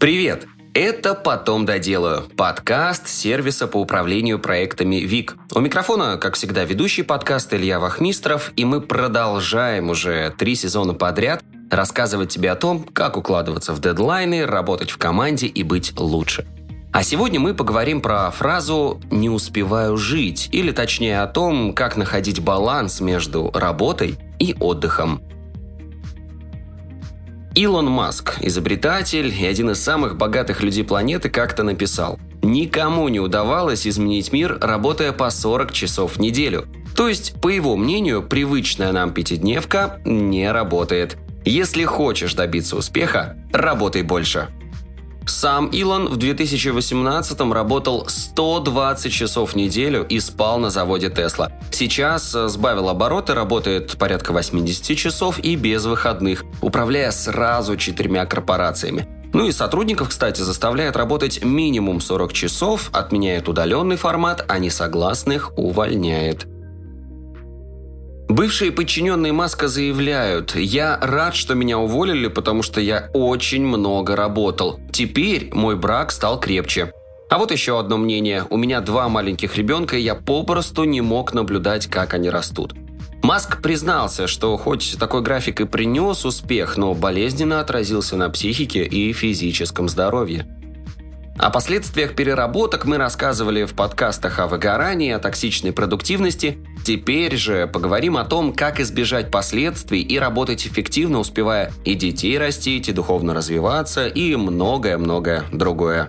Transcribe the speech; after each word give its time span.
Привет! 0.00 0.46
Это 0.74 1.14
«Потом 1.14 1.64
доделаю»– 1.64 2.24
подкаст 2.36 3.06
сервиса 3.06 3.68
по 3.68 3.76
управлению 3.76 4.38
проектами 4.38 4.96
ВИК. 4.96 5.36
У 5.54 5.60
микрофона, 5.60 6.18
как 6.18 6.34
всегда, 6.34 6.64
ведущий 6.64 7.02
подкаст 7.02 7.54
Илья 7.54 7.78
Вахмистров, 7.78 8.52
и 8.56 8.64
мы 8.64 8.80
продолжаем 8.80 9.90
уже 9.90 10.34
три 10.36 10.56
сезона 10.56 10.94
подряд 10.94 11.42
рассказывать 11.70 12.30
тебе 12.30 12.50
о 12.50 12.56
том, 12.56 12.84
как 12.84 13.16
укладываться 13.16 13.72
в 13.72 13.80
дедлайны, 13.80 14.46
работать 14.46 14.90
в 14.90 14.98
команде 14.98 15.46
и 15.46 15.62
быть 15.62 15.98
лучше. 15.98 16.46
А 16.92 17.02
сегодня 17.02 17.38
мы 17.40 17.54
поговорим 17.54 18.00
про 18.00 18.30
фразу 18.30 19.00
«не 19.10 19.30
успеваю 19.30 19.96
жить», 19.96 20.48
или 20.52 20.72
точнее 20.72 21.22
о 21.22 21.26
том, 21.26 21.72
как 21.72 21.96
находить 21.96 22.40
баланс 22.40 23.00
между 23.00 23.50
работой 23.54 24.16
и 24.38 24.56
отдыхом. 24.58 25.22
Илон 27.54 27.86
Маск, 27.86 28.38
изобретатель 28.40 29.32
и 29.32 29.46
один 29.46 29.70
из 29.70 29.80
самых 29.80 30.16
богатых 30.16 30.60
людей 30.60 30.82
планеты, 30.82 31.28
как-то 31.30 31.62
написал 31.62 32.18
«Никому 32.42 33.08
не 33.08 33.20
удавалось 33.20 33.86
изменить 33.86 34.32
мир, 34.32 34.58
работая 34.60 35.12
по 35.12 35.30
40 35.30 35.70
часов 35.70 36.16
в 36.16 36.20
неделю». 36.20 36.66
То 36.96 37.08
есть, 37.08 37.40
по 37.40 37.48
его 37.48 37.76
мнению, 37.76 38.24
привычная 38.24 38.90
нам 38.90 39.12
пятидневка 39.12 40.00
не 40.04 40.50
работает. 40.50 41.16
Если 41.44 41.84
хочешь 41.84 42.34
добиться 42.34 42.76
успеха, 42.76 43.36
работай 43.52 44.02
больше. 44.02 44.48
Сам 45.26 45.68
Илон 45.68 46.08
в 46.08 46.16
2018 46.16 47.40
работал 47.52 48.04
120 48.08 49.12
часов 49.12 49.52
в 49.52 49.56
неделю 49.56 50.04
и 50.06 50.20
спал 50.20 50.58
на 50.58 50.70
заводе 50.70 51.08
Тесла. 51.08 51.50
Сейчас 51.70 52.34
э, 52.34 52.48
сбавил 52.48 52.88
обороты, 52.88 53.34
работает 53.34 53.96
порядка 53.96 54.32
80 54.32 54.96
часов 54.96 55.38
и 55.38 55.56
без 55.56 55.86
выходных, 55.86 56.44
управляя 56.60 57.10
сразу 57.10 57.76
четырьмя 57.76 58.26
корпорациями. 58.26 59.08
Ну 59.32 59.46
и 59.48 59.52
сотрудников, 59.52 60.10
кстати, 60.10 60.42
заставляет 60.42 60.94
работать 60.94 61.42
минимум 61.42 62.00
40 62.00 62.32
часов, 62.32 62.90
отменяет 62.92 63.48
удаленный 63.48 63.96
формат, 63.96 64.44
а 64.46 64.58
несогласных 64.58 65.52
увольняет. 65.58 66.46
Бывшие 68.28 68.72
подчиненные 68.72 69.32
Маска 69.32 69.68
заявляют, 69.68 70.56
я 70.56 70.98
рад, 71.00 71.34
что 71.34 71.54
меня 71.54 71.78
уволили, 71.78 72.28
потому 72.28 72.62
что 72.62 72.80
я 72.80 73.10
очень 73.12 73.64
много 73.64 74.16
работал. 74.16 74.80
Теперь 74.92 75.50
мой 75.52 75.76
брак 75.76 76.10
стал 76.10 76.40
крепче. 76.40 76.92
А 77.28 77.38
вот 77.38 77.50
еще 77.50 77.78
одно 77.78 77.98
мнение. 77.98 78.44
У 78.48 78.56
меня 78.56 78.80
два 78.80 79.08
маленьких 79.08 79.56
ребенка, 79.56 79.96
и 79.96 80.02
я 80.02 80.14
попросту 80.14 80.84
не 80.84 81.00
мог 81.00 81.34
наблюдать, 81.34 81.86
как 81.86 82.14
они 82.14 82.30
растут. 82.30 82.74
Маск 83.22 83.60
признался, 83.60 84.26
что 84.26 84.56
хоть 84.56 84.96
такой 84.98 85.22
график 85.22 85.60
и 85.60 85.64
принес 85.66 86.24
успех, 86.24 86.76
но 86.76 86.94
болезненно 86.94 87.60
отразился 87.60 88.16
на 88.16 88.30
психике 88.30 88.84
и 88.84 89.12
физическом 89.12 89.88
здоровье. 89.88 90.46
О 91.36 91.50
последствиях 91.50 92.14
переработок 92.14 92.84
мы 92.84 92.96
рассказывали 92.96 93.64
в 93.64 93.74
подкастах 93.74 94.38
о 94.38 94.46
выгорании, 94.46 95.10
о 95.10 95.18
токсичной 95.18 95.72
продуктивности. 95.72 96.58
Теперь 96.84 97.36
же 97.36 97.66
поговорим 97.66 98.16
о 98.16 98.24
том, 98.24 98.52
как 98.52 98.78
избежать 98.78 99.32
последствий 99.32 100.00
и 100.00 100.16
работать 100.16 100.64
эффективно, 100.64 101.18
успевая 101.18 101.72
и 101.84 101.94
детей 101.94 102.38
растить, 102.38 102.88
и 102.88 102.92
духовно 102.92 103.34
развиваться, 103.34 104.06
и 104.06 104.36
многое-многое 104.36 105.42
другое. 105.52 106.08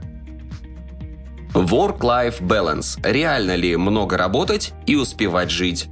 Work-life 1.53 2.42
balance. 2.42 3.00
Реально 3.03 3.56
ли 3.56 3.76
много 3.78 4.18
работать 4.18 4.73
и 4.86 4.96
успевать 4.96 5.50
жить? 5.50 5.88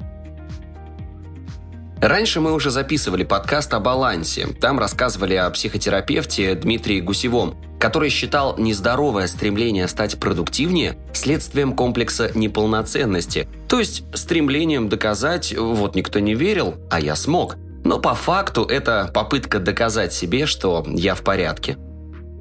Раньше 1.99 2.39
мы 2.41 2.53
уже 2.53 2.69
записывали 2.69 3.23
подкаст 3.23 3.73
о 3.73 3.79
балансе. 3.79 4.47
Там 4.59 4.77
рассказывали 4.77 5.35
о 5.35 5.49
психотерапевте 5.49 6.53
Дмитрии 6.53 6.99
Гусевом, 6.99 7.55
который 7.83 8.07
считал 8.07 8.55
нездоровое 8.57 9.27
стремление 9.27 9.89
стать 9.89 10.17
продуктивнее 10.17 10.97
следствием 11.11 11.73
комплекса 11.73 12.31
неполноценности, 12.33 13.49
то 13.67 13.77
есть 13.77 14.05
стремлением 14.13 14.87
доказать 14.87 15.53
«вот 15.53 15.93
никто 15.93 16.19
не 16.19 16.33
верил, 16.33 16.75
а 16.89 17.01
я 17.01 17.17
смог». 17.17 17.57
Но 17.83 17.99
по 17.99 18.13
факту 18.13 18.63
это 18.63 19.11
попытка 19.13 19.59
доказать 19.59 20.13
себе, 20.13 20.45
что 20.45 20.85
я 20.87 21.13
в 21.13 21.23
порядке. 21.23 21.75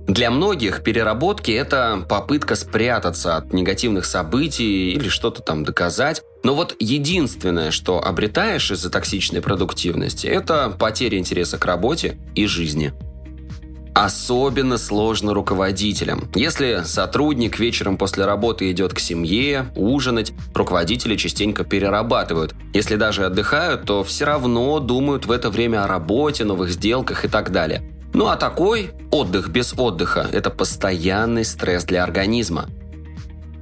Для 0.07 0.31
многих 0.31 0.85
переработки– 0.85 1.51
это 1.51 2.07
попытка 2.09 2.55
спрятаться 2.55 3.37
от 3.37 3.53
негативных 3.53 4.05
событий 4.05 4.93
или 4.93 5.09
что-то 5.09 5.43
там 5.43 5.65
доказать. 5.65 6.23
Но 6.45 6.55
вот 6.55 6.77
единственное, 6.79 7.73
что 7.73 8.01
обретаешь 8.01 8.71
из-за 8.71 8.91
токсичной 8.91 9.43
продуктивности– 9.43 10.27
это 10.29 10.73
потеря 10.79 11.19
интереса 11.19 11.59
к 11.59 11.65
работе 11.65 12.17
и 12.37 12.47
жизни. 12.47 12.93
Особенно 13.95 14.79
сложно 14.79 15.35
руководителям. 15.35 16.31
Если 16.35 16.83
сотрудник 16.85 17.59
вечером 17.59 17.99
после 17.99 18.25
работы 18.25 18.71
идет 18.71 18.95
к 18.95 18.99
семье, 18.99 19.67
ужинать, 19.77 20.33
руководители 20.55 21.17
частенько 21.17 21.63
перерабатывают. 21.65 22.55
Если 22.73 22.97
даже 22.97 23.27
отдыхают, 23.27 23.85
то 23.85 24.03
все 24.03 24.25
равно 24.25 24.81
думают 24.81 25.27
в 25.27 25.31
это 25.31 25.51
время 25.51 25.85
о 25.85 25.89
работе, 25.89 26.45
новых 26.45 26.71
сделках 26.71 27.27
и 27.27 27.29
так 27.29 27.53
далее. 27.53 27.83
Ну 28.15 28.29
а 28.29 28.37
такой 28.37 28.93
отдых 29.11 29.49
без 29.49 29.75
отдыха– 29.77 30.27
это 30.33 30.51
постоянный 30.51 31.45
стресс 31.45 31.85
для 31.85 32.03
организма. 32.03 32.67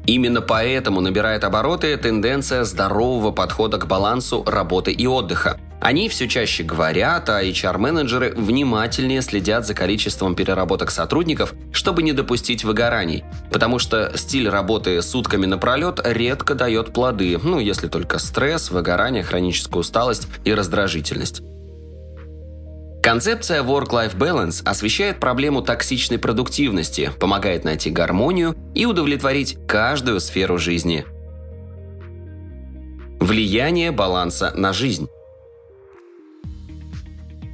Именно 0.06 0.40
поэтому 0.40 1.00
набирает 1.00 1.44
обороты 1.44 1.96
тенденция 1.96 2.64
здорового 2.64 3.32
подхода 3.32 3.78
к 3.78 3.86
балансу 3.86 4.42
работы 4.44 4.92
и 4.92 5.06
отдыха. 5.06 5.58
Они 5.80 6.10
все 6.10 6.28
чаще 6.28 6.62
говорят, 6.62 7.28
а 7.30 7.42
HR-менеджеры 7.42 8.34
внимательнее 8.36 9.22
следят 9.22 9.66
за 9.66 9.72
количеством 9.72 10.34
переработок 10.34 10.90
сотрудников, 10.90 11.54
чтобы 11.72 12.02
не 12.02 12.12
допустить 12.12 12.64
выгораний. 12.64 13.24
Потому 13.50 13.78
что 13.78 14.12
стиль 14.16 14.48
работы 14.48 15.00
сутками 15.00 15.46
напролет 15.46 16.00
редко 16.04 16.54
дает 16.54 16.92
плоды, 16.92 17.38
ну 17.42 17.58
если 17.58 17.88
только 17.88 18.18
стресс, 18.18 18.70
выгорание, 18.70 19.22
хроническая 19.22 19.80
усталость 19.80 20.28
и 20.44 20.52
раздражительность. 20.52 21.40
Концепция 23.02 23.62
Work-Life 23.62 24.14
Balance 24.14 24.62
освещает 24.66 25.18
проблему 25.18 25.62
токсичной 25.62 26.18
продуктивности, 26.18 27.10
помогает 27.18 27.64
найти 27.64 27.88
гармонию 27.90 28.54
и 28.74 28.84
удовлетворить 28.84 29.56
каждую 29.66 30.20
сферу 30.20 30.58
жизни. 30.58 31.06
Влияние 33.18 33.90
баланса 33.90 34.52
на 34.54 34.74
жизнь. 34.74 35.08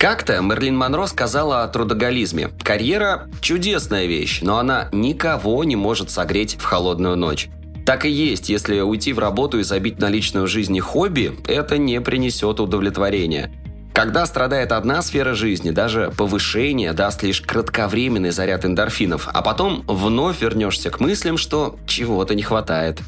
Как-то 0.07 0.41
Мерлин 0.41 0.77
Монро 0.77 1.07
сказала 1.07 1.65
о 1.65 1.67
трудоголизме. 1.67 2.51
Карьера– 2.63 3.29
чудесная 3.41 4.07
вещь, 4.07 4.39
но 4.41 4.59
она 4.59 4.89
никого 4.93 5.65
не 5.65 5.75
может 5.75 6.11
согреть 6.11 6.55
в 6.61 6.63
холодную 6.63 7.17
ночь. 7.17 7.49
Так 7.85 8.05
и 8.05 8.09
есть, 8.09 8.49
если 8.49 8.79
уйти 8.79 9.13
в 9.13 9.19
работу 9.19 9.59
и 9.59 9.65
забить 9.65 9.99
на 9.99 10.09
личную 10.09 10.47
жизнь 10.47 10.77
и 10.77 10.79
хобби, 10.79 11.37
это 11.49 11.77
не 11.77 12.01
принесет 12.01 12.61
удовлетворения. 12.61 13.53
Когда 13.93 14.27
страдает 14.27 14.71
одна 14.71 15.03
сфера 15.03 15.35
жизни, 15.35 15.71
даже 15.71 16.13
повышение 16.17 16.93
даст 16.93 17.25
лишь 17.25 17.41
кратковременный 17.41 18.31
заряд 18.31 18.65
эндорфинов, 18.65 19.29
а 19.33 19.43
потом 19.43 19.83
вновь 19.89 20.41
вернешься 20.41 20.91
к 20.91 21.01
мыслям, 21.01 21.37
что 21.37 21.81
чего-то 21.85 22.37
не 22.37 22.45
хватает. 22.45 23.01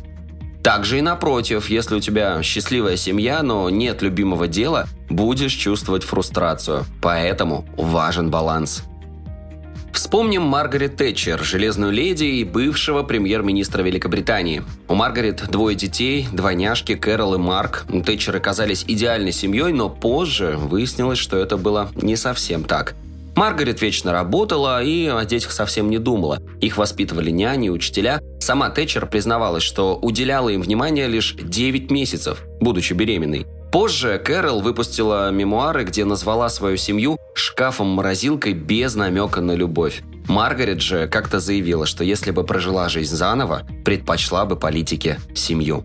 Также 0.68 0.98
и 0.98 1.00
напротив, 1.00 1.70
если 1.70 1.94
у 1.94 2.00
тебя 2.00 2.42
счастливая 2.42 2.98
семья, 2.98 3.42
но 3.42 3.70
нет 3.70 4.02
любимого 4.02 4.46
дела, 4.46 4.86
будешь 5.08 5.54
чувствовать 5.54 6.04
фрустрацию. 6.04 6.84
Поэтому 7.00 7.64
важен 7.78 8.30
баланс. 8.30 8.82
Вспомним 9.94 10.42
Маргарет 10.42 10.96
Тэтчер, 10.96 11.42
железную 11.42 11.90
леди 11.90 12.24
и 12.24 12.44
бывшего 12.44 13.02
премьер-министра 13.02 13.82
Великобритании. 13.82 14.62
У 14.88 14.94
Маргарет 14.94 15.48
двое 15.50 15.74
детей, 15.74 16.28
двойняшки 16.30 16.96
Кэрол 16.96 17.36
и 17.36 17.38
Марк. 17.38 17.86
Тэтчер 18.04 18.36
оказались 18.36 18.84
идеальной 18.86 19.32
семьей, 19.32 19.72
но 19.72 19.88
позже 19.88 20.58
выяснилось, 20.58 21.18
что 21.18 21.38
это 21.38 21.56
было 21.56 21.90
не 21.94 22.14
совсем 22.14 22.64
так. 22.64 22.94
Маргарет 23.38 23.80
вечно 23.82 24.10
работала 24.10 24.82
и 24.82 25.06
о 25.06 25.24
детях 25.24 25.52
совсем 25.52 25.90
не 25.90 25.98
думала. 25.98 26.42
Их 26.60 26.76
воспитывали 26.76 27.30
няни, 27.30 27.68
учителя. 27.68 28.20
Сама 28.40 28.68
Тэтчер 28.68 29.06
признавалась, 29.06 29.62
что 29.62 29.94
уделяла 29.94 30.48
им 30.48 30.60
внимание 30.60 31.06
лишь 31.06 31.36
9 31.40 31.88
месяцев, 31.88 32.42
будучи 32.58 32.94
беременной. 32.94 33.46
Позже 33.70 34.18
Кэрол 34.18 34.60
выпустила 34.60 35.30
мемуары, 35.30 35.84
где 35.84 36.04
назвала 36.04 36.48
свою 36.48 36.76
семью 36.76 37.16
шкафом-морозилкой 37.36 38.54
без 38.54 38.96
намека 38.96 39.40
на 39.40 39.52
любовь. 39.52 40.02
Маргарет 40.26 40.82
же 40.82 41.06
как-то 41.06 41.38
заявила, 41.38 41.86
что 41.86 42.02
если 42.02 42.32
бы 42.32 42.42
прожила 42.42 42.88
жизнь 42.88 43.14
заново, 43.14 43.62
предпочла 43.84 44.46
бы 44.46 44.56
политике 44.56 45.20
семью. 45.36 45.84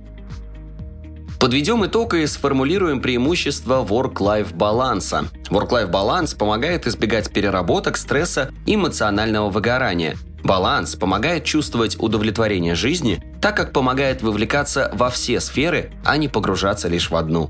Подведем 1.44 1.86
итог 1.86 2.14
и 2.14 2.26
сформулируем 2.26 3.02
преимущества 3.02 3.86
work-life 3.86 4.56
баланса. 4.56 5.26
Work-life 5.50 5.88
баланс 5.88 6.34
помогает 6.34 6.88
избегать 6.88 7.34
переработок, 7.34 7.98
стресса 7.98 8.54
и 8.66 8.76
эмоционального 8.76 9.50
выгорания. 9.50 10.16
Баланс 10.42 10.96
помогает 10.96 11.44
чувствовать 11.44 11.98
удовлетворение 12.00 12.76
жизни, 12.76 13.22
так 13.42 13.58
как 13.58 13.74
помогает 13.74 14.22
вовлекаться 14.22 14.90
во 14.94 15.10
все 15.10 15.42
сферы, 15.42 15.92
а 16.06 16.16
не 16.16 16.30
погружаться 16.30 16.88
лишь 16.88 17.10
в 17.10 17.16
одну. 17.18 17.50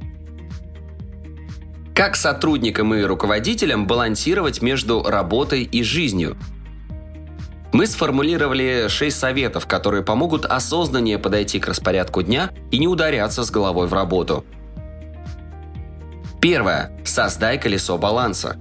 Как 1.94 2.16
сотрудникам 2.16 2.96
и 2.96 3.04
руководителям 3.04 3.86
балансировать 3.86 4.64
между 4.64 5.04
работой 5.04 5.62
и 5.62 5.84
жизнью? 5.84 6.36
Мы 7.74 7.88
сформулировали 7.88 8.88
6 8.88 9.18
советов, 9.18 9.66
которые 9.66 10.04
помогут 10.04 10.46
осознаннее 10.46 11.18
подойти 11.18 11.60
к 11.60 11.68
распорядку 11.68 12.22
дня 12.22 12.52
и 12.70 12.78
не 12.78 12.88
ударяться 12.88 13.44
с 13.44 13.50
головой 13.50 13.88
в 13.88 13.94
работу. 13.94 14.46
Первое. 16.40 16.92
Создай 17.04 17.60
колесо 17.60 17.98
баланса. 17.98 18.58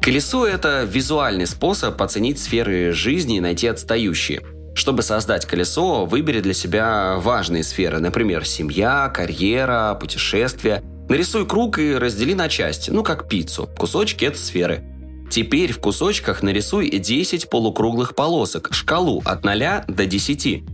Колесо– 0.00 0.46
это 0.46 0.84
визуальный 0.84 1.48
способ 1.48 2.00
оценить 2.00 2.38
сферы 2.38 2.92
жизни 2.92 3.38
и 3.38 3.40
найти 3.40 3.66
отстающие. 3.66 4.40
Чтобы 4.76 5.02
создать 5.02 5.44
колесо, 5.44 6.06
выбери 6.06 6.40
для 6.40 6.54
себя 6.54 7.16
важные 7.16 7.64
сферы, 7.64 7.98
например, 7.98 8.46
семья, 8.46 9.10
карьера, 9.12 9.98
путешествия. 10.00 10.80
Нарисуй 11.08 11.44
круг 11.44 11.80
и 11.80 11.94
раздели 11.96 12.34
на 12.34 12.48
части, 12.48 12.90
ну 12.92 13.02
как 13.02 13.26
пиццу. 13.28 13.68
Кусочки– 13.76 14.24
это 14.26 14.38
сферы. 14.38 14.84
Теперь 15.30 15.72
в 15.72 15.80
кусочках 15.80 16.42
нарисуй 16.42 16.90
10 16.90 17.50
полукруглых 17.50 18.14
полосок, 18.14 18.68
шкалу 18.72 19.22
от 19.24 19.44
0 19.44 19.84
до 19.88 20.06
10. 20.06 20.64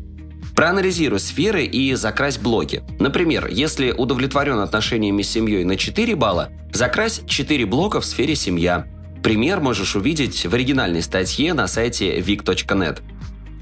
Проанализируй 0.54 1.18
сферы 1.18 1.64
и 1.64 1.94
закрась 1.94 2.38
блоки. 2.38 2.82
Например, 2.98 3.48
если 3.50 3.90
удовлетворен 3.90 4.58
отношениями 4.58 5.22
с 5.22 5.30
семьей 5.30 5.64
на 5.64 5.76
4 5.76 6.14
балла, 6.14 6.50
закрась 6.72 7.22
4 7.26 7.64
блока 7.66 8.00
в 8.00 8.04
сфере 8.04 8.36
«семья». 8.36 8.86
Пример 9.22 9.60
можешь 9.60 9.96
увидеть 9.96 10.44
в 10.44 10.52
оригинальной 10.52 11.00
статье 11.00 11.54
на 11.54 11.68
сайте 11.68 12.18
vic.net. 12.18 13.00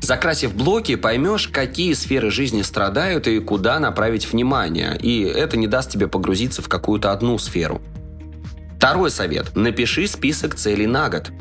Закрасив 0.01 0.55
блоки, 0.55 0.97
поймешь, 0.97 1.49
какие 1.49 1.93
сферы 1.93 2.31
жизни 2.31 2.63
страдают 2.63 3.29
и 3.29 3.39
куда 3.41 3.79
направить 3.79 4.31
внимание, 4.33 4.99
и 4.99 5.23
это 5.23 5.59
не 5.59 5.67
даст 5.67 5.91
тебе 5.91 6.09
погрузиться 6.09 6.63
в 6.63 6.69
какую-то 6.69 7.13
одну 7.13 7.37
сферу. 7.39 7.83
Второй 8.81 9.11
совет. 9.11 9.55
Напиши 9.55 10.07
список 10.07 10.55
целей 10.55 10.87
на 10.87 11.11
год. 11.11 11.33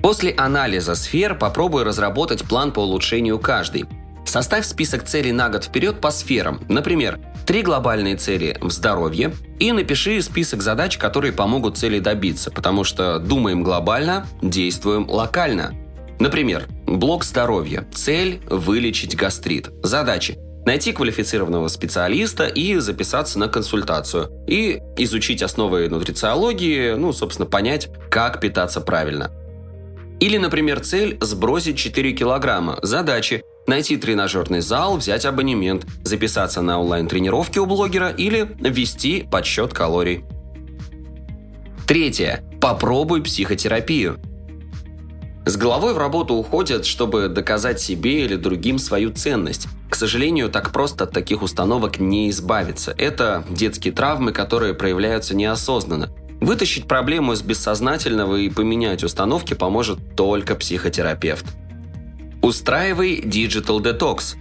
После 0.00 0.30
анализа 0.30 0.94
сфер 0.94 1.34
попробуй 1.36 1.82
разработать 1.82 2.44
план 2.44 2.70
по 2.70 2.78
улучшению 2.78 3.40
каждой. 3.40 3.86
Составь 4.24 4.64
список 4.64 5.02
целей 5.02 5.32
на 5.32 5.48
год 5.48 5.64
вперед 5.64 6.00
по 6.00 6.12
сферам. 6.12 6.60
Например, 6.68 7.18
три 7.44 7.62
глобальные 7.62 8.14
цели 8.14 8.56
в 8.60 8.70
здоровье 8.70 9.34
и 9.58 9.72
напиши 9.72 10.22
список 10.22 10.62
задач, 10.62 10.96
которые 10.96 11.32
помогут 11.32 11.76
цели 11.76 11.98
добиться, 11.98 12.52
потому 12.52 12.84
что 12.84 13.18
думаем 13.18 13.64
глобально, 13.64 14.28
действуем 14.42 15.10
локально. 15.10 15.74
Например, 16.20 16.68
блок 16.86 17.24
здоровья. 17.24 17.84
Цель– 17.92 18.40
вылечить 18.48 19.16
гастрит. 19.16 19.70
Задачи– 19.82 20.38
найти 20.64 20.92
квалифицированного 20.92 21.68
специалиста 21.68 22.46
и 22.46 22.76
записаться 22.76 23.38
на 23.38 23.48
консультацию. 23.48 24.30
И 24.46 24.80
изучить 24.96 25.42
основы 25.42 25.88
нутрициологии, 25.88 26.94
ну, 26.94 27.12
собственно, 27.12 27.48
понять, 27.48 27.88
как 28.10 28.40
питаться 28.40 28.80
правильно. 28.80 29.30
Или, 30.20 30.36
например, 30.36 30.80
цель– 30.80 31.16
сбросить 31.20 31.78
4 31.78 32.12
килограмма. 32.12 32.78
Задачи 32.82 33.42
найти 33.66 33.96
тренажерный 33.96 34.60
зал, 34.60 34.96
взять 34.96 35.24
абонемент, 35.24 35.86
записаться 36.04 36.60
на 36.60 36.80
онлайн-тренировки 36.80 37.58
у 37.58 37.66
блогера 37.66 38.10
или 38.10 38.50
ввести 38.60 39.26
подсчет 39.30 39.72
калорий. 39.72 40.24
Третье. 41.86 42.44
Попробуй 42.60 43.22
психотерапию. 43.22 44.18
С 45.46 45.56
головой 45.56 45.94
в 45.94 45.98
работу 45.98 46.34
уходят, 46.34 46.84
чтобы 46.84 47.28
доказать 47.28 47.80
себе 47.80 48.24
или 48.24 48.36
другим 48.36 48.78
свою 48.78 49.10
ценность. 49.10 49.68
К 49.88 49.94
сожалению, 49.94 50.50
так 50.50 50.70
просто 50.70 51.04
от 51.04 51.12
таких 51.12 51.42
установок 51.42 51.98
не 51.98 52.28
избавиться. 52.30 52.94
Это 52.96 53.44
детские 53.48 53.92
травмы, 53.92 54.32
которые 54.32 54.74
проявляются 54.74 55.34
неосознанно. 55.34 56.10
Вытащить 56.40 56.86
проблему 56.86 57.32
из 57.32 57.42
бессознательного 57.42 58.36
и 58.36 58.50
поменять 58.50 59.02
установки 59.02 59.54
поможет 59.54 60.14
только 60.14 60.54
психотерапевт. 60.54 61.44
Устраивай 62.42 63.20
Digital 63.20 63.80
Detox. 63.80 64.36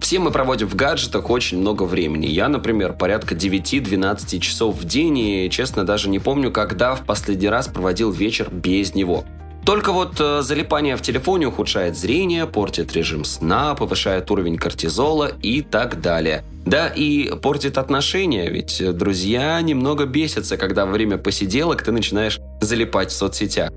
Все 0.00 0.18
мы 0.18 0.30
проводим 0.30 0.66
в 0.66 0.74
гаджетах 0.74 1.28
очень 1.28 1.58
много 1.58 1.82
времени. 1.82 2.26
Я, 2.26 2.48
например, 2.48 2.94
порядка 2.94 3.34
9-12 3.34 4.40
часов 4.40 4.76
в 4.76 4.84
день 4.84 5.18
и, 5.18 5.50
честно, 5.50 5.84
даже 5.84 6.08
не 6.08 6.18
помню, 6.18 6.50
когда 6.50 6.94
в 6.94 7.04
последний 7.04 7.48
раз 7.48 7.68
проводил 7.68 8.10
вечер 8.10 8.48
без 8.50 8.94
него. 8.94 9.24
Только 9.64 9.92
вот 9.92 10.18
э, 10.20 10.42
залипание 10.42 10.96
в 10.96 11.02
телефоне 11.02 11.48
ухудшает 11.48 11.96
зрение, 11.96 12.46
портит 12.46 12.92
режим 12.94 13.24
сна, 13.24 13.74
повышает 13.74 14.30
уровень 14.30 14.56
кортизола 14.56 15.30
и 15.42 15.62
так 15.62 16.00
далее. 16.00 16.44
Да 16.64 16.88
и 16.88 17.34
портит 17.36 17.78
отношения, 17.78 18.50
ведь 18.50 18.82
друзья 18.96 19.60
немного 19.60 20.06
бесятся, 20.06 20.56
когда 20.56 20.86
во 20.86 20.92
время 20.92 21.18
посиделок 21.18 21.82
ты 21.82 21.92
начинаешь 21.92 22.38
залипать 22.60 23.10
в 23.10 23.14
соцсетях. 23.14 23.70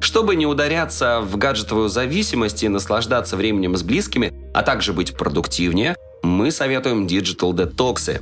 Чтобы 0.00 0.36
не 0.36 0.46
ударяться 0.46 1.20
в 1.20 1.36
гаджетовую 1.36 1.88
зависимость 1.88 2.62
и 2.62 2.68
наслаждаться 2.68 3.36
временем 3.36 3.76
с 3.76 3.82
близкими, 3.82 4.32
а 4.54 4.62
также 4.62 4.92
быть 4.92 5.16
продуктивнее, 5.16 5.96
мы 6.22 6.50
советуем 6.50 7.06
Digital 7.06 7.54
детоксы. 7.54 8.20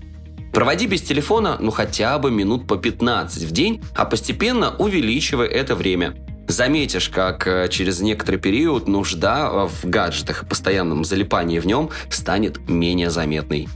Проводи 0.52 0.86
без 0.86 1.02
телефона 1.02 1.56
ну 1.58 1.72
хотя 1.72 2.16
бы 2.18 2.30
минут 2.30 2.68
по 2.68 2.76
15 2.76 3.42
в 3.42 3.50
день, 3.50 3.82
а 3.96 4.04
постепенно 4.04 4.76
увеличивай 4.78 5.48
это 5.48 5.74
время. 5.74 6.14
Заметишь, 6.46 7.08
как 7.08 7.46
э, 7.46 7.68
через 7.68 8.00
некоторый 8.00 8.36
период 8.36 8.86
нужда 8.86 9.66
в 9.66 9.84
гаджетах 9.84 10.42
и 10.42 10.46
постоянном 10.46 11.04
залипании 11.04 11.58
в 11.58 11.66
нем 11.66 11.90
станет 12.10 12.68
менее 12.68 13.10
заметной. 13.10 13.68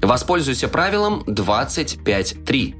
Воспользуйся 0.00 0.68
правилом 0.68 1.22
25.3. 1.26 2.74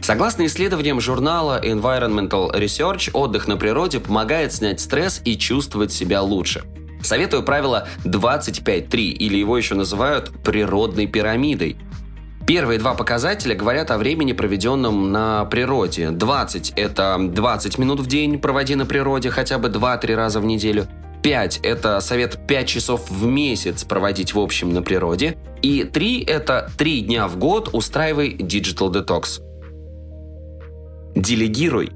Согласно 0.00 0.46
исследованиям 0.46 1.00
журнала 1.00 1.60
Environmental 1.62 2.54
Research, 2.54 3.10
отдых 3.12 3.48
на 3.48 3.56
природе 3.56 4.00
помогает 4.00 4.52
снять 4.52 4.80
стресс 4.80 5.20
и 5.24 5.36
чувствовать 5.36 5.92
себя 5.92 6.22
лучше. 6.22 6.62
Советую 7.02 7.42
правило 7.42 7.88
25.3, 8.04 8.96
или 8.96 9.36
его 9.36 9.56
еще 9.56 9.74
называют 9.74 10.30
природной 10.42 11.06
пирамидой. 11.06 11.76
Первые 12.48 12.78
два 12.78 12.94
показателя 12.94 13.54
говорят 13.54 13.90
о 13.90 13.98
времени, 13.98 14.32
проведенном 14.32 15.12
на 15.12 15.44
природе. 15.44 16.12
20– 16.12 16.72
это 16.76 17.18
20 17.20 17.76
минут 17.76 18.00
в 18.00 18.06
день 18.06 18.38
проводи 18.38 18.74
на 18.74 18.86
природе 18.86 19.28
хотя 19.28 19.58
бы 19.58 19.68
2-3 19.68 20.14
раза 20.14 20.40
в 20.40 20.46
неделю. 20.46 20.86
5– 21.22 21.60
это 21.62 22.00
совет 22.00 22.38
5 22.46 22.66
часов 22.66 23.10
в 23.10 23.26
месяц 23.26 23.84
проводить 23.84 24.32
в 24.32 24.38
общем 24.38 24.72
на 24.72 24.80
природе. 24.80 25.36
И 25.60 25.84
3– 25.84 26.24
это 26.26 26.70
3 26.78 27.02
дня 27.02 27.28
в 27.28 27.36
год 27.36 27.68
устраивай 27.74 28.34
Digital 28.34 28.90
Detox– 28.90 29.42
Делегируй. 31.14 31.90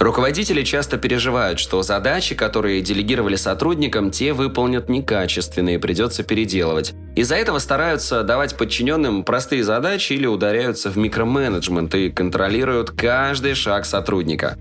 Руководители 0.00 0.62
часто 0.62 0.96
переживают, 0.96 1.58
что 1.58 1.82
задачи, 1.82 2.34
которые 2.34 2.80
делегировали 2.80 3.36
сотрудникам, 3.36 4.10
те 4.10 4.32
выполнят 4.32 4.88
некачественно 4.88 5.74
и 5.74 5.78
придется 5.78 6.22
переделывать. 6.22 6.94
Из-за 7.16 7.34
этого 7.34 7.58
стараются 7.58 8.22
давать 8.22 8.56
подчиненным 8.56 9.24
простые 9.24 9.62
задачи 9.62 10.14
или 10.14 10.24
ударяются 10.24 10.88
в 10.88 10.96
микроменеджмент 10.96 11.94
и 11.94 12.08
контролируют 12.08 12.92
каждый 12.92 13.52
шаг 13.52 13.84
сотрудника. 13.84 14.56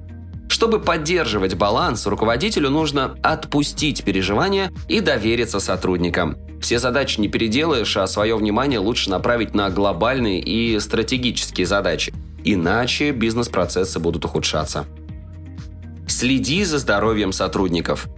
Чтобы 0.50 0.82
поддерживать 0.82 1.56
баланс, 1.56 2.06
руководителю 2.06 2.70
нужно 2.70 3.16
отпустить 3.24 4.04
переживания 4.04 4.74
и 4.90 5.00
довериться 5.00 5.62
сотрудникам. 5.62 6.36
Все 6.60 6.80
задачи 6.80 7.22
не 7.22 7.30
переделаешь, 7.30 7.96
а 7.96 8.08
свое 8.08 8.36
внимание 8.36 8.80
лучше 8.80 9.10
направить 9.10 9.56
на 9.56 9.70
глобальные 9.70 10.42
и 10.42 10.78
стратегические 10.82 11.66
задачи. 11.66 12.13
Иначе 12.44 13.12
бизнес-процессы 13.12 14.00
будут 14.00 14.25
ухудшаться. 14.25 14.86
Следи 16.20 16.66
за 16.66 16.80
здоровьем 16.80 17.32
сотрудников. 17.32 18.10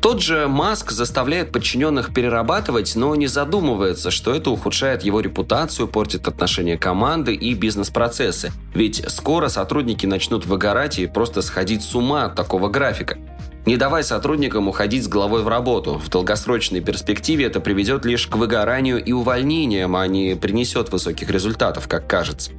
Тот 0.00 0.22
же 0.22 0.48
Маск 0.48 0.92
заставляет 0.92 1.52
подчиненных 1.52 2.14
перерабатывать, 2.14 2.96
но 2.96 3.14
не 3.16 3.26
задумывается, 3.26 4.10
что 4.10 4.34
это 4.34 4.48
ухудшает 4.48 5.02
его 5.02 5.20
репутацию, 5.20 5.88
портит 5.88 6.26
отношения 6.26 6.78
команды 6.78 7.34
и 7.34 7.52
бизнес-процессы. 7.52 8.50
Ведь 8.74 9.04
скоро 9.08 9.48
сотрудники 9.48 10.06
начнут 10.06 10.46
выгорать 10.46 10.98
и 10.98 11.06
просто 11.06 11.42
сходить 11.42 11.82
с 11.82 11.94
ума 11.94 12.24
от 12.24 12.34
такого 12.34 12.70
графика. 12.70 13.18
Не 13.66 13.76
давай 13.76 14.04
сотрудникам 14.04 14.66
уходить 14.66 15.04
с 15.04 15.08
головой 15.08 15.42
в 15.42 15.48
работу. 15.48 15.98
В 15.98 16.08
долгосрочной 16.08 16.80
перспективе 16.80 17.44
это 17.44 17.60
приведет 17.60 18.06
лишь 18.06 18.26
к 18.26 18.36
выгоранию 18.36 19.04
и 19.04 19.12
увольнениям, 19.12 19.96
а 19.96 20.06
не 20.06 20.34
принесет 20.34 20.90
высоких 20.90 21.28
результатов, 21.28 21.88
как 21.88 22.08
кажется. 22.08 22.52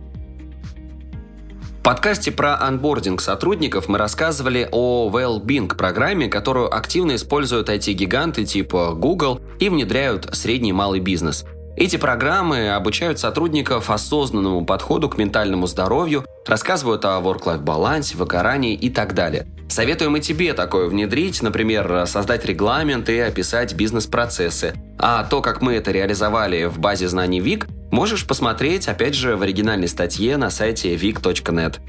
Подкасте 1.89 2.31
про 2.31 2.55
анбординг 2.55 3.19
сотрудников 3.19 3.87
мы 3.87 3.97
рассказывали 3.97 4.69
о 4.71 5.09
Well-Being 5.09 5.75
программе, 5.75 6.27
которую 6.27 6.71
активно 6.71 7.15
используют 7.15 7.67
IT-гиганты 7.67 8.45
типа 8.45 8.93
Google 8.93 9.41
и 9.59 9.69
внедряют 9.69 10.29
средний 10.33 10.69
и 10.69 10.71
малый 10.71 10.99
бизнес. 10.99 11.45
Эти 11.75 11.95
программы 11.95 12.69
обучают 12.69 13.17
сотрудников 13.17 13.89
осознанному 13.89 14.65
подходу 14.65 15.09
к 15.09 15.17
ментальному 15.17 15.65
здоровью, 15.65 16.27
рассказывают 16.45 17.05
о 17.05 17.19
work-life 17.21 17.63
балансе, 17.63 18.17
выгорании 18.17 18.75
и 18.75 18.91
так 18.91 19.15
далее. 19.15 19.47
Советуем 19.67 20.15
и 20.15 20.21
тебе 20.21 20.53
такое 20.53 20.89
внедрить, 20.89 21.41
например, 21.41 22.05
создать 22.05 22.45
регламент 22.45 23.09
и 23.09 23.17
описать 23.17 23.73
бизнес-процессы. 23.73 24.75
А 24.99 25.23
то, 25.23 25.41
как 25.41 25.63
мы 25.63 25.73
это 25.73 25.89
реализовали 25.89 26.65
в 26.65 26.77
базе 26.77 27.07
знаний 27.07 27.39
ВИК, 27.39 27.65
можешь 27.91 28.25
посмотреть, 28.25 28.87
опять 28.87 29.15
же, 29.15 29.35
в 29.35 29.41
оригинальной 29.41 29.87
статье 29.87 30.37
на 30.37 30.49
сайте 30.49 30.95
vic.net. 30.95 31.79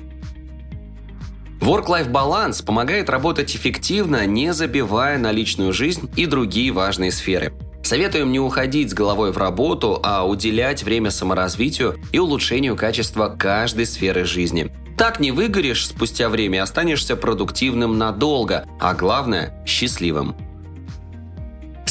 Work-life 1.61 2.11
баланс 2.11 2.62
помогает 2.62 3.11
работать 3.11 3.54
эффективно, 3.54 4.26
не 4.26 4.52
забивая 4.54 5.19
на 5.19 5.30
личную 5.30 5.73
жизнь 5.73 6.11
и 6.16 6.26
другие 6.26 6.73
важные 6.73 7.12
сферы. 7.12 7.52
Советуем 7.83 8.33
не 8.33 8.40
уходить 8.40 8.90
с 8.90 8.95
головой 8.95 9.33
в 9.33 9.38
работу, 9.38 10.00
а 10.02 10.26
уделять 10.26 10.83
время 10.83 11.11
саморазвитию 11.11 11.99
и 12.12 12.19
улучшению 12.19 12.76
качества 12.76 13.28
каждой 13.28 13.87
сферы 13.87 14.25
жизни. 14.25 14.73
Так 14.97 15.19
не 15.19 15.33
выгоришь 15.33 15.87
спустя 15.87 16.28
время 16.28 16.62
останешься 16.62 17.16
продуктивным 17.16 17.97
надолго, 17.99 18.66
а 18.78 18.95
главное– 18.95 19.62
счастливым. 19.66 20.37